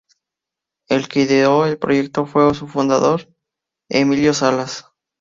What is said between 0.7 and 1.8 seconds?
El que ideó el